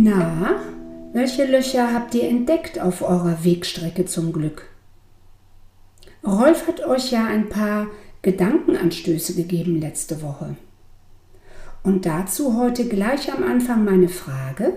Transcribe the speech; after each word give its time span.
Na, 0.00 0.60
welche 1.12 1.44
Löcher 1.44 1.92
habt 1.92 2.14
ihr 2.14 2.28
entdeckt 2.28 2.78
auf 2.78 3.02
eurer 3.02 3.42
Wegstrecke 3.42 4.04
zum 4.04 4.32
Glück? 4.32 4.68
Rolf 6.24 6.68
hat 6.68 6.86
euch 6.86 7.10
ja 7.10 7.26
ein 7.26 7.48
paar 7.48 7.88
Gedankenanstöße 8.22 9.34
gegeben 9.34 9.80
letzte 9.80 10.22
Woche. 10.22 10.54
Und 11.82 12.06
dazu 12.06 12.56
heute 12.56 12.86
gleich 12.86 13.32
am 13.32 13.42
Anfang 13.42 13.84
meine 13.84 14.08
Frage, 14.08 14.74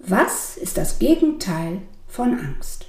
was 0.00 0.56
ist 0.56 0.78
das 0.78 0.98
Gegenteil 0.98 1.82
von 2.08 2.36
Angst? 2.36 2.86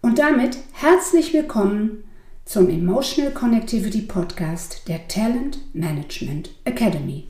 Und 0.00 0.18
damit 0.18 0.58
herzlich 0.72 1.32
willkommen 1.32 2.02
zum 2.44 2.68
Emotional 2.68 3.30
Connectivity 3.30 4.02
Podcast 4.02 4.88
der 4.88 5.06
Talent 5.06 5.60
Management 5.74 6.50
Academy. 6.64 7.28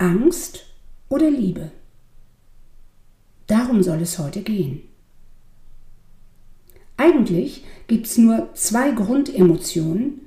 Angst 0.00 0.64
oder 1.10 1.30
Liebe? 1.30 1.70
Darum 3.46 3.82
soll 3.82 4.00
es 4.00 4.18
heute 4.18 4.40
gehen. 4.40 4.80
Eigentlich 6.96 7.64
gibt 7.86 8.06
es 8.06 8.16
nur 8.16 8.48
zwei 8.54 8.92
Grundemotionen, 8.92 10.22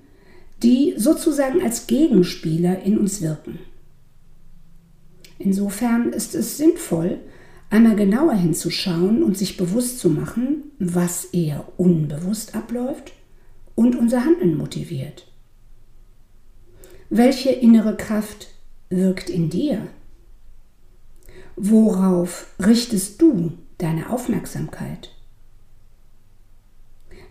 die 0.62 0.94
sozusagen 0.98 1.64
als 1.64 1.88
Gegenspieler 1.88 2.84
in 2.84 3.00
uns 3.00 3.22
wirken. 3.22 3.60
Insofern 5.40 6.14
ist 6.14 6.36
es 6.36 6.58
sinnvoll, 6.58 7.20
einmal 7.72 7.96
genauer 7.96 8.36
hinzuschauen 8.36 9.24
und 9.24 9.38
sich 9.38 9.58
bewusst 9.58 9.98
zu 9.98 10.10
machen, 10.12 10.72
was 10.78 11.26
eher 11.26 11.68
unbewusst 11.78 12.54
abläuft 12.54 13.12
und 13.74 13.96
unser 13.96 14.24
Handeln 14.24 14.56
motiviert. 14.56 15.26
Welche 17.10 17.50
innere 17.50 17.98
Kraft 17.98 18.53
wirkt 18.96 19.30
in 19.30 19.50
dir? 19.50 19.88
Worauf 21.56 22.48
richtest 22.60 23.22
du 23.22 23.54
deine 23.78 24.10
Aufmerksamkeit? 24.10 25.12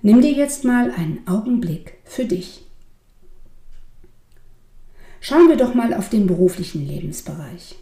Nimm 0.02 0.20
dir 0.20 0.32
jetzt 0.32 0.64
mal 0.64 0.91
einen 0.91 1.27
Augenblick 1.27 1.98
für 2.04 2.24
dich. 2.24 2.66
Schauen 5.20 5.48
wir 5.48 5.56
doch 5.56 5.74
mal 5.74 5.94
auf 5.94 6.08
den 6.08 6.27
beruflichen 6.27 6.84
Lebensbereich. 6.84 7.76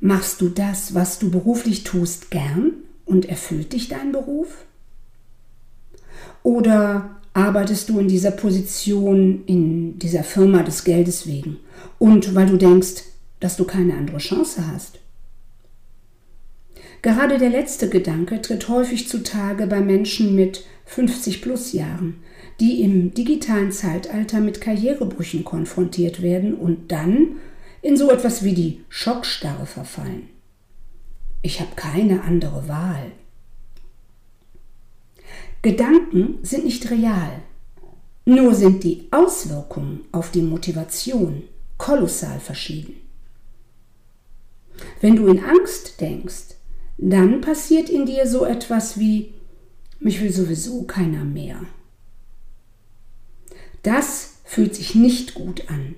Machst 0.00 0.40
du 0.40 0.48
das, 0.48 0.94
was 0.94 1.18
du 1.20 1.30
beruflich 1.30 1.84
tust, 1.84 2.30
gern 2.30 2.72
und 3.04 3.26
erfüllt 3.26 3.72
dich 3.72 3.88
dein 3.88 4.10
Beruf? 4.10 4.64
Oder 6.42 7.19
arbeitest 7.32 7.88
du 7.88 7.98
in 7.98 8.08
dieser 8.08 8.32
Position, 8.32 9.44
in 9.46 9.98
dieser 9.98 10.24
Firma 10.24 10.62
des 10.62 10.84
Geldes 10.84 11.26
wegen 11.26 11.58
und 11.98 12.34
weil 12.34 12.46
du 12.46 12.56
denkst, 12.56 13.04
dass 13.38 13.56
du 13.56 13.64
keine 13.64 13.94
andere 13.94 14.18
Chance 14.18 14.66
hast. 14.66 14.98
Gerade 17.02 17.38
der 17.38 17.50
letzte 17.50 17.88
Gedanke 17.88 18.42
tritt 18.42 18.68
häufig 18.68 19.08
zutage 19.08 19.66
bei 19.66 19.80
Menschen 19.80 20.34
mit 20.34 20.64
50 20.84 21.40
plus 21.40 21.72
Jahren, 21.72 22.16
die 22.58 22.82
im 22.82 23.14
digitalen 23.14 23.72
Zeitalter 23.72 24.40
mit 24.40 24.60
Karrierebrüchen 24.60 25.44
konfrontiert 25.44 26.20
werden 26.20 26.54
und 26.54 26.92
dann 26.92 27.36
in 27.80 27.96
so 27.96 28.10
etwas 28.10 28.44
wie 28.44 28.52
die 28.52 28.80
Schockstarre 28.90 29.64
verfallen. 29.64 30.28
Ich 31.40 31.60
habe 31.60 31.70
keine 31.74 32.22
andere 32.22 32.68
Wahl. 32.68 33.12
Gedanken 35.62 36.38
sind 36.42 36.64
nicht 36.64 36.90
real, 36.90 37.42
nur 38.24 38.54
sind 38.54 38.82
die 38.82 39.08
Auswirkungen 39.10 40.06
auf 40.10 40.30
die 40.30 40.40
Motivation 40.40 41.42
kolossal 41.76 42.40
verschieden. 42.40 42.96
Wenn 45.02 45.16
du 45.16 45.26
in 45.26 45.44
Angst 45.44 46.00
denkst, 46.00 46.54
dann 46.96 47.40
passiert 47.42 47.90
in 47.90 48.06
dir 48.06 48.26
so 48.26 48.44
etwas 48.44 48.98
wie, 48.98 49.34
mich 49.98 50.22
will 50.22 50.32
sowieso 50.32 50.84
keiner 50.84 51.24
mehr. 51.24 51.60
Das 53.82 54.40
fühlt 54.44 54.74
sich 54.74 54.94
nicht 54.94 55.34
gut 55.34 55.68
an, 55.68 55.94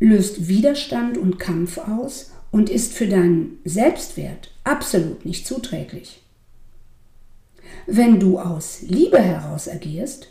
löst 0.00 0.48
Widerstand 0.48 1.18
und 1.18 1.38
Kampf 1.38 1.78
aus 1.78 2.30
und 2.50 2.70
ist 2.70 2.92
für 2.92 3.08
deinen 3.08 3.58
Selbstwert 3.64 4.52
absolut 4.64 5.24
nicht 5.24 5.46
zuträglich. 5.46 6.23
Wenn 7.86 8.18
du 8.18 8.38
aus 8.38 8.82
Liebe 8.82 9.20
heraus 9.20 9.68
agierst, 9.68 10.28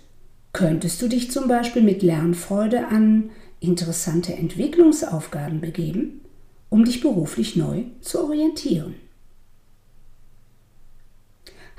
könntest 0.53 1.01
du 1.01 1.07
dich 1.07 1.31
zum 1.31 1.47
Beispiel 1.47 1.83
mit 1.83 2.01
Lernfreude 2.01 2.87
an 2.87 3.29
interessante 3.59 4.33
Entwicklungsaufgaben 4.33 5.61
begeben, 5.61 6.21
um 6.69 6.83
dich 6.83 7.01
beruflich 7.01 7.55
neu 7.55 7.83
zu 8.01 8.23
orientieren. 8.23 8.95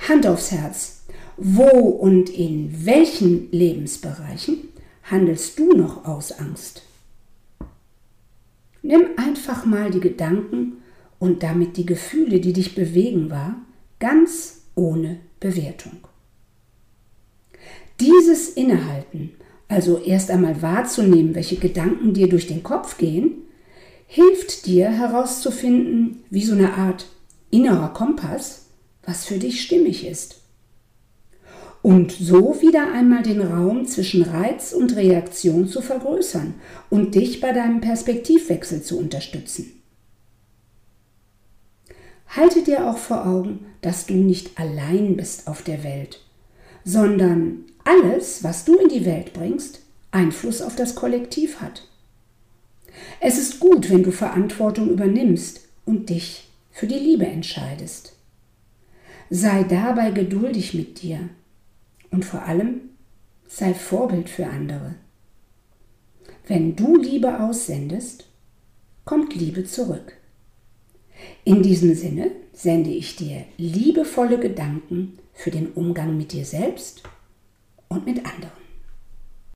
Hand 0.08 0.26
aufs 0.26 0.52
Herz, 0.52 1.04
wo 1.36 1.68
und 1.68 2.30
in 2.30 2.86
welchen 2.86 3.50
Lebensbereichen 3.50 4.68
handelst 5.02 5.58
du 5.58 5.72
noch 5.72 6.04
aus 6.04 6.32
Angst? 6.32 6.82
Nimm 8.82 9.06
einfach 9.16 9.64
mal 9.64 9.90
die 9.90 10.00
Gedanken 10.00 10.74
und 11.18 11.42
damit 11.42 11.76
die 11.76 11.86
Gefühle, 11.86 12.40
die 12.40 12.52
dich 12.52 12.74
bewegen 12.74 13.30
war, 13.30 13.56
ganz 13.98 14.62
ohne 14.74 15.18
Bewertung. 15.44 15.98
Dieses 18.00 18.48
Innehalten, 18.48 19.32
also 19.68 19.98
erst 19.98 20.30
einmal 20.30 20.62
wahrzunehmen, 20.62 21.34
welche 21.34 21.56
Gedanken 21.56 22.14
dir 22.14 22.30
durch 22.30 22.46
den 22.46 22.62
Kopf 22.62 22.96
gehen, 22.96 23.42
hilft 24.06 24.64
dir 24.64 24.88
herauszufinden, 24.88 26.24
wie 26.30 26.44
so 26.44 26.54
eine 26.54 26.72
Art 26.72 27.04
innerer 27.50 27.92
Kompass, 27.92 28.68
was 29.04 29.26
für 29.26 29.36
dich 29.36 29.60
stimmig 29.60 30.06
ist. 30.06 30.40
Und 31.82 32.12
so 32.12 32.62
wieder 32.62 32.90
einmal 32.94 33.22
den 33.22 33.42
Raum 33.42 33.86
zwischen 33.86 34.22
Reiz 34.22 34.72
und 34.72 34.96
Reaktion 34.96 35.68
zu 35.68 35.82
vergrößern 35.82 36.54
und 36.88 37.14
dich 37.14 37.42
bei 37.42 37.52
deinem 37.52 37.82
Perspektivwechsel 37.82 38.82
zu 38.82 38.98
unterstützen. 38.98 39.83
Halte 42.28 42.62
dir 42.62 42.88
auch 42.88 42.98
vor 42.98 43.26
Augen, 43.26 43.66
dass 43.80 44.06
du 44.06 44.14
nicht 44.14 44.58
allein 44.58 45.16
bist 45.16 45.46
auf 45.46 45.62
der 45.62 45.84
Welt, 45.84 46.20
sondern 46.84 47.64
alles, 47.84 48.42
was 48.42 48.64
du 48.64 48.76
in 48.76 48.88
die 48.88 49.04
Welt 49.04 49.32
bringst, 49.32 49.82
Einfluss 50.10 50.62
auf 50.62 50.76
das 50.76 50.94
Kollektiv 50.94 51.60
hat. 51.60 51.86
Es 53.20 53.38
ist 53.38 53.60
gut, 53.60 53.90
wenn 53.90 54.02
du 54.02 54.12
Verantwortung 54.12 54.90
übernimmst 54.90 55.68
und 55.84 56.08
dich 56.10 56.48
für 56.70 56.86
die 56.86 56.98
Liebe 56.98 57.26
entscheidest. 57.26 58.14
Sei 59.30 59.64
dabei 59.64 60.10
geduldig 60.10 60.74
mit 60.74 61.02
dir 61.02 61.28
und 62.10 62.24
vor 62.24 62.42
allem 62.42 62.80
sei 63.46 63.74
Vorbild 63.74 64.28
für 64.28 64.46
andere. 64.46 64.94
Wenn 66.46 66.76
du 66.76 66.96
Liebe 66.96 67.40
aussendest, 67.40 68.26
kommt 69.04 69.34
Liebe 69.34 69.64
zurück. 69.64 70.16
In 71.44 71.62
diesem 71.62 71.94
Sinne 71.94 72.30
sende 72.52 72.90
ich 72.90 73.16
dir 73.16 73.44
liebevolle 73.56 74.38
Gedanken 74.38 75.18
für 75.32 75.50
den 75.50 75.72
Umgang 75.72 76.16
mit 76.16 76.32
dir 76.32 76.44
selbst 76.44 77.02
und 77.88 78.06
mit 78.06 78.18
anderen. 78.18 78.63